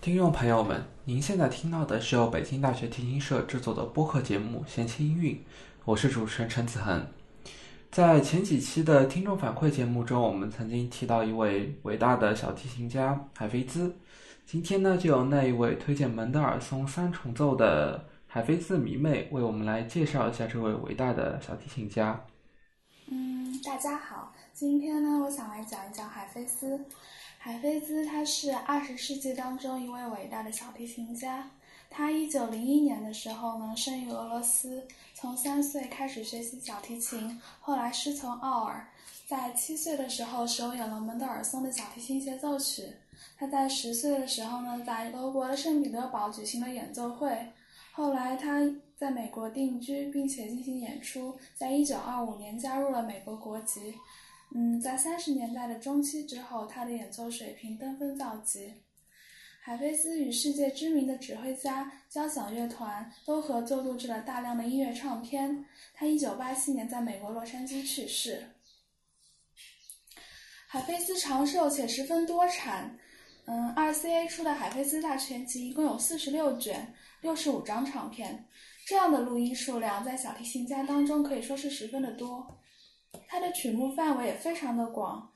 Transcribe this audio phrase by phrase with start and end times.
[0.00, 5.34] 听众朋友们，您现在听到的是由北京大学提琴社制作的播客节目《闲情音韵》，
[5.84, 7.06] 我是主持人陈子恒。
[7.90, 13.94] 在前几期的听众反馈节目中，我们曾经提到一位伟大的小提琴家海菲兹。
[14.46, 22.18] 今天呢，就由那一位推荐门德尔松三重奏的海菲兹迷妹为我们来介绍一下这位伟大的小提琴家。
[23.10, 26.86] 嗯，大家好，今天呢，我想来讲一讲海菲斯。
[27.42, 31.50] 海菲兹他是二十世纪当中一位伟大的小提琴家。
[31.88, 38.86] 他一九零一年的时候呢，生于俄罗斯，从三岁开始学习小提琴，后来师从奥尔，
[39.26, 42.84] 在七岁的时候首演了门德尔松的小提琴协奏曲。
[43.38, 47.34] 他在十岁的时候呢，在俄国的圣彼得堡举行了演奏会。
[47.92, 48.60] 后来他
[48.98, 53.94] 在美国定居，并且进行演出，在一九二五年加入了美国国籍。
[54.54, 58.74] 嗯，在三十年代的中期之后，他的演奏水平登峰造极。
[59.62, 65.64] 海菲斯与世界知名的指挥家、交响乐团都合作录制了大量的音乐唱片。
[65.92, 68.42] 他一九八七年在美国洛杉矶去世。
[70.66, 72.98] 海菲斯长寿且十分多产。
[73.46, 78.46] 嗯，RCA 出的《海菲斯大全集》一共有四十六卷，六十五张唱片。
[78.86, 82.59] 这样的录音数量，在小提琴家当中可以说是十分的多。
[83.28, 85.30] 他的曲目范围也非常的广，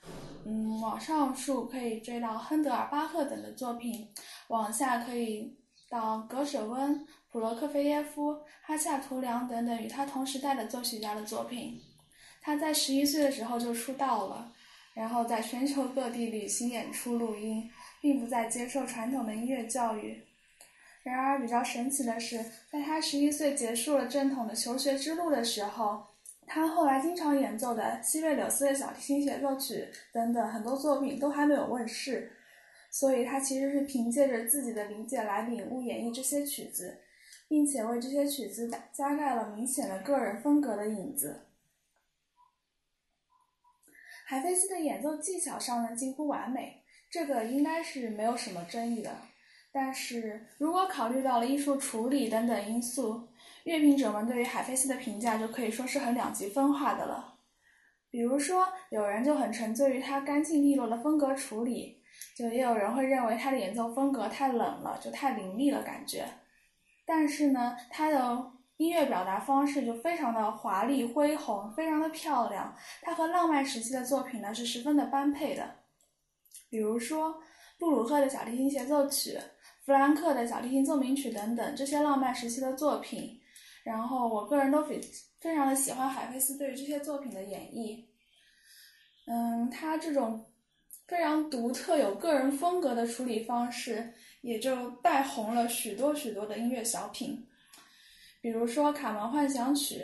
[0.44, 4.08] 嗯，往上数可以追到亨德尔、巴赫等的作品，
[4.48, 5.56] 往下可以
[5.88, 11.80] 到格舍温、普罗科菲耶夫、哈恰图良等等与他同时代的作曲家的作品。
[12.42, 14.52] 他在十一岁的时候就出道了，
[14.92, 20.20] 然后在全球各地旅行演出录音，并不再接受传统的音乐教育。
[21.02, 26.13] 然而比较神奇的是，在他十一岁结束了正统的求学之路的时候。
[26.46, 32.32] 他后来经常演奏的西贝柳斯的小提琴协奏曲等等很多作品都还没有问世，
[32.90, 37.00] 所以他其实是凭借着自己的理解来领悟演绎这些曲子，
[37.48, 41.46] 并且为这些曲子加盖了明显的个人风格的影子。
[44.26, 49.10] 海菲斯的演奏技巧上呢近乎完美，这个应该是没有什么争议的。
[49.72, 53.28] 但是如果考虑到了艺术处理等等因素，
[53.64, 57.32] 乐评者们对于海菲斯的评价就可以说是很两极分化的了。
[58.10, 62.00] 比如说，有人就很沉醉于他干净利落的风格处理，
[62.36, 66.24] 就也有人会认为他的演奏风格太冷了，就太凌厉了感觉。
[67.04, 72.76] 但是呢，他的音乐表达方式就非常的华丽恢宏，非常的漂亮。
[73.02, 75.68] 他和浪漫时期的作品呢是十分的般配的。
[76.70, 77.42] 比如说，
[77.78, 79.38] 布鲁赫的小提琴协奏曲、
[79.84, 83.40] 弗兰克的小提琴奏鸣曲等等这些浪漫时期的作品。
[83.84, 84.98] 然后，我个人都非
[85.38, 88.02] 非常的喜欢海菲斯对于这些作品的演绎。
[89.26, 90.42] 嗯，他这种
[91.06, 97.46] 非常独特、有个人风格的处理方式，也就带红了许多许多的音乐小品，
[98.40, 99.96] 比如说《卡门幻想曲》、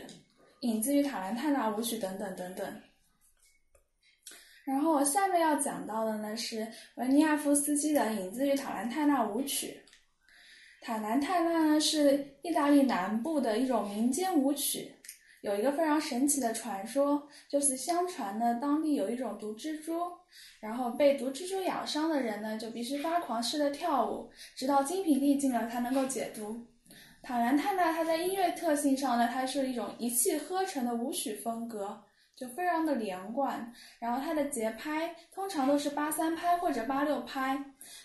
[0.61, 2.83] 引自于塔兰泰纳舞曲等等等等。
[4.65, 9.81] 然后，我下面要讲到的呢是维尼亚夫斯基的引自于塔兰泰纳舞曲。
[10.81, 14.95] 塔兰泰纳呢是意大利南部的一种民间舞曲，
[15.43, 20.01] 有一个非常神奇的传说，就是相传呢当地有一种毒蜘蛛，
[20.59, 26.67] 然后被毒蜘蛛咬伤的人呢就必须发狂似的跳舞，直到精疲力尽了才能够解毒。
[27.23, 32.03] 塔兰泰纳它在音乐特性上呢，它是一种一气呵成的舞曲风格。
[32.41, 37.63] 就非常的连贯，然后它的节拍通常都是八三拍或者八六拍，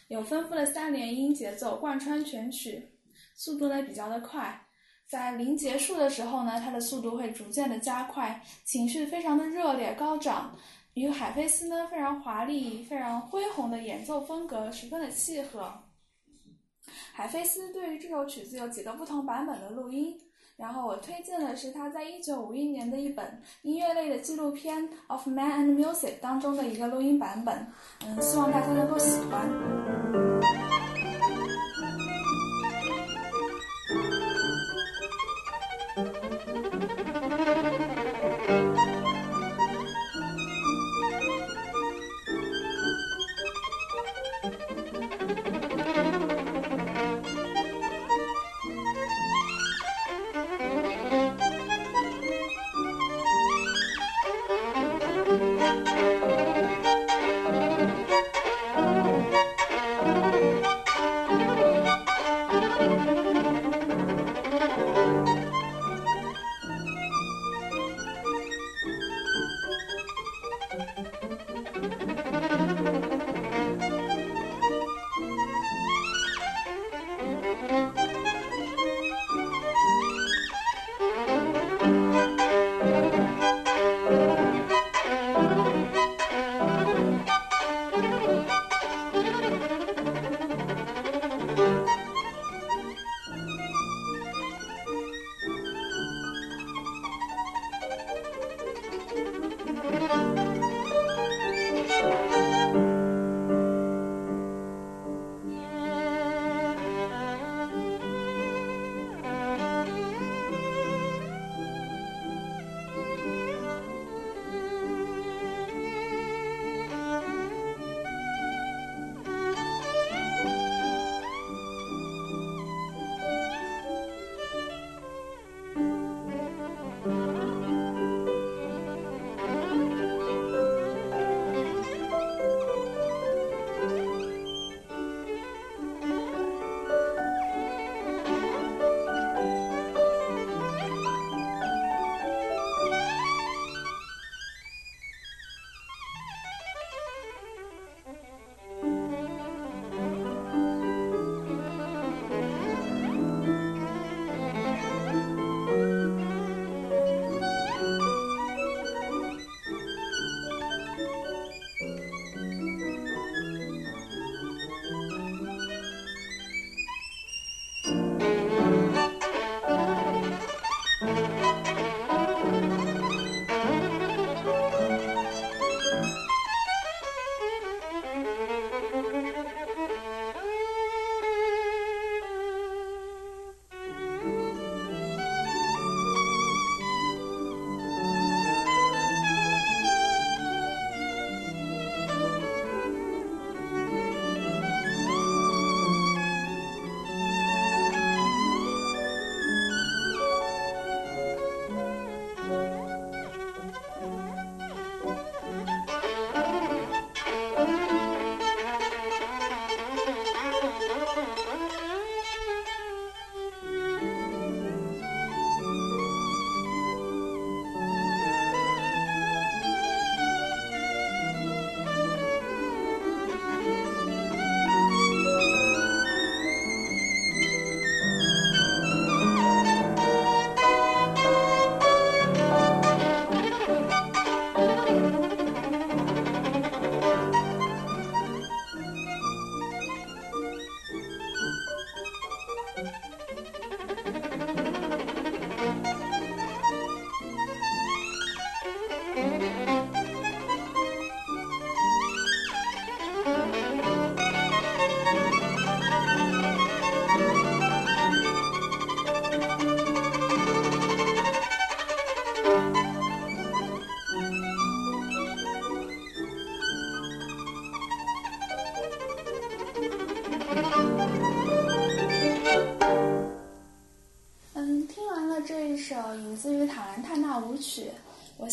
[0.09, 2.91] 有丰富的三连音节奏贯穿全曲，
[3.33, 4.67] 速度呢比较的快，
[5.07, 10.53] 在临结束的时候呢，它的速度会逐渐的加快，情绪非常的热烈高涨，
[10.95, 15.73] 与海菲斯呢非常华丽、非常恢宏的演奏风格十分的契合。
[17.13, 20.19] 海菲斯对于这首曲子有几个不同版本的录音。
[20.57, 27.67] 然后我推荐的是他在一九五一年的一本音乐类的纪录片《Of Man and Music》当中的一个录音版本，
[28.05, 29.49] 嗯，希望大家能够喜欢。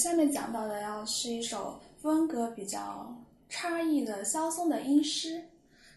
[0.02, 3.16] 下面讲到的要是一首风格比较
[3.48, 5.40] 差异的萧松的音诗。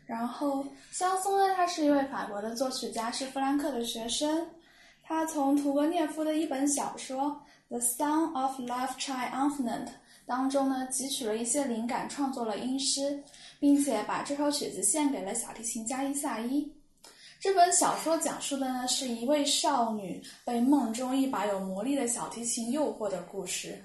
[0.06, 4.48] 然后萧松呢，他是一位法国的作曲家，是弗兰克的学生。
[5.02, 9.88] 他从屠格涅夫的一本小说《The Song of Love Triumphant》
[10.28, 13.24] 当中呢，汲取了一些灵感，创作了音诗，
[13.60, 16.72] 并且把这首曲子献给了小提琴家伊萨伊。
[17.40, 23.84] 这本小说讲述的呢，是一位少女被梦中一把有魔力的小提琴诱惑的故事。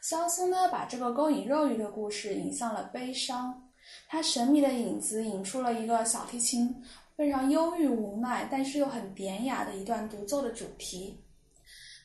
[0.00, 3.62] 萧松呢，把这个勾引肉欲的故事引向了悲伤。
[4.08, 6.74] 他神秘的影子引出了一个小提琴
[7.16, 11.18] 非常忧郁无奈，但是又很典雅的一段独奏的主题。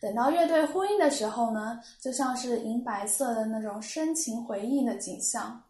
[0.02, 5.62] 等到乐队呼应的时候呢，就像是银白色的那种深情回应的景象。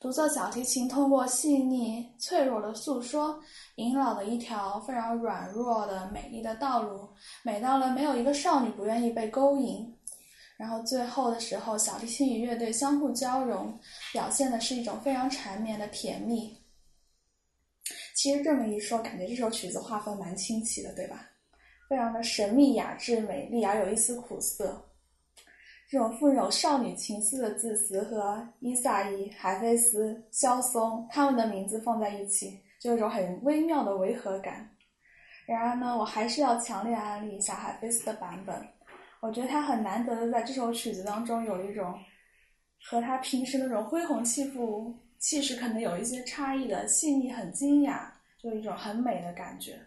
[0.00, 3.40] 独奏小提琴通过细腻脆弱的诉说，
[3.76, 7.08] 引导了一条非常软弱的美丽的道路，
[7.42, 9.93] 美到了没有一个少女不愿意被勾引。
[10.56, 13.76] 然后最后的时候，小提琴与乐队相互交融，
[14.12, 16.56] 表现的是一种非常缠绵的甜蜜。
[18.14, 21.28] 其实这么一说，感觉这首曲子画风蛮清奇的，对吧？
[21.88, 24.80] 非常的神秘、雅致、美丽，而有一丝苦涩。
[25.86, 34.68] 这种富有少女情思的字词和伊萨伊、海菲斯、肖松他们的名字放在一起，就有一种很微妙的违和感。
[35.46, 38.66] 然而呢，我还是要强烈安利一下海菲斯的版本。
[39.24, 41.98] 我觉得他很难得的在这首曲子当中有一种
[42.82, 48.06] 和他平时那种恢宏气负气势可能有一些差异的细腻很惊讶，
[48.38, 49.80] 就一种很美的感觉。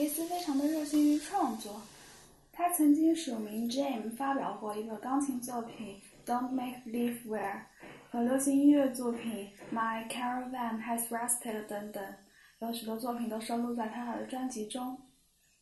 [0.00, 1.82] 菲斯非常的热心于创作，
[2.54, 7.52] 他曾经署名 Jame 发表过一个钢琴作品《Don't Make Believe Where》
[8.10, 12.02] 和流行音乐作品《My Caravan Has Rested》等等，
[12.60, 14.98] 有许多作品都收录在他的专辑中。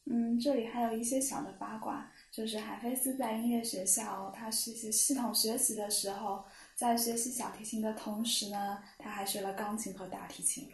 [0.05, 6.44] 嗯，这里还有一些小的八卦，就是海菲斯在音乐学校他学习系统学习的时候，
[6.77, 10.70] 在学习小提琴的同时呢，他还学了钢琴和大提琴。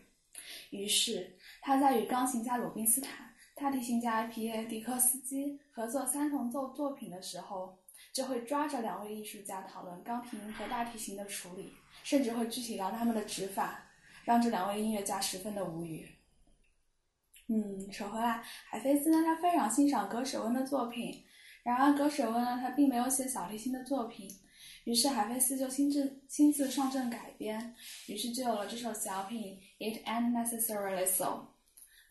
[0.68, 7.78] 于是他在与钢琴家鲁宾斯坦、大提琴家皮耶迪科斯基合作三重奏作品的时候，
[8.12, 13.84] 就会抓着两位艺术家讨论钢琴和大提琴的处理，甚至会具体到他们的指法，
[14.24, 16.08] 让这两位音乐家十分的无语。
[17.46, 21.24] 嗯，说回来，海菲斯呢，他非常欣赏格舍温的作品。
[21.62, 24.28] 然而，格舍温呢，他并没有写小提琴的作品。
[24.84, 27.74] 于是，海菲斯就亲自亲自上阵改编，
[28.08, 31.24] 于是就有了这首小品《It Ain't Necessarily So》。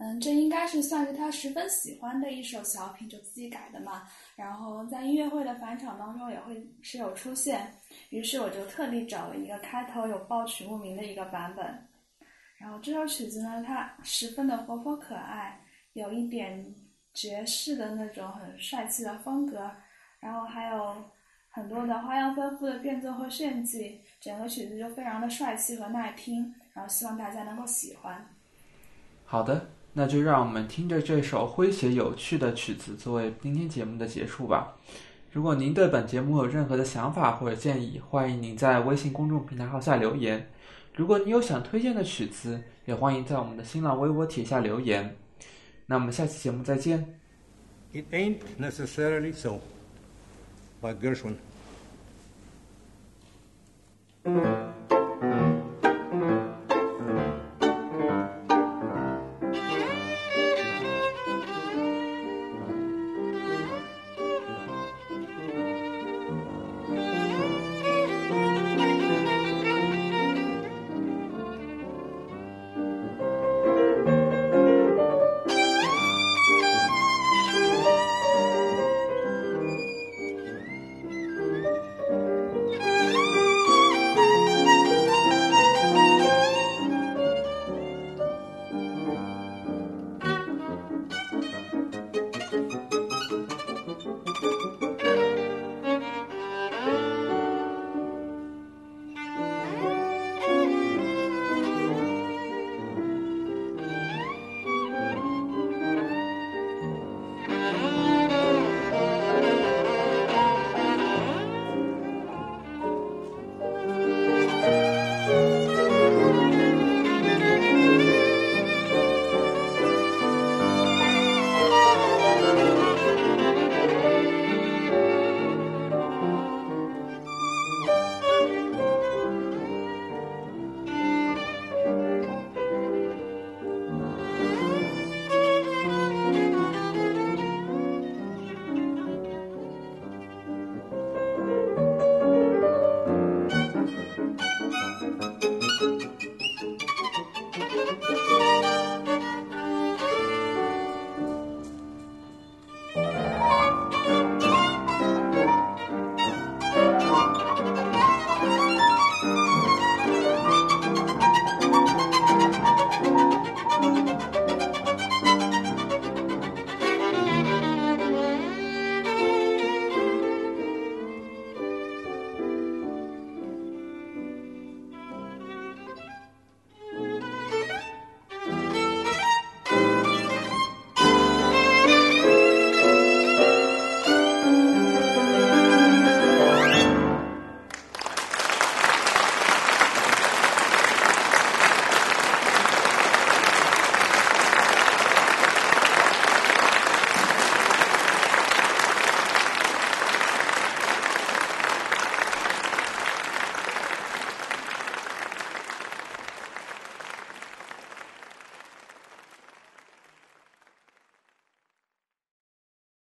[0.04, 4.06] 嗯，这应该是算是他十分喜欢的一首小品，就自己改的嘛。
[4.36, 7.74] 然后在音乐会的返场当中也会时有出现。
[8.10, 11.66] 于是我就特地找了一个开头有报曲目名的一个版本。
[12.58, 15.58] 然后这首曲子呢，它十分的活泼可爱，
[15.94, 16.76] 有一点
[17.13, 19.72] 爵士的那种很帅气的风格，
[20.20, 21.02] 然后还有
[21.50, 28.28] 很多的花样丰富的变奏和炫技，整个曲子就非常的帅气和耐听，然后希望大家能够喜欢。
[29.26, 34.76] 好的，那就让我们听着这首诙谐有趣的曲子作为今天节目的结束吧。
[35.32, 40.50] 如果您对本节目有任何的想法或者建议，欢迎您在微信公众平台号下留言。
[40.96, 45.16] 如果你有想推荐的曲子，也欢迎在我们的新浪微博帖下留言。
[45.86, 47.20] 那我们下期节目再见。
[47.94, 49.60] It ain't necessarily so,
[50.82, 51.36] by Gershwin.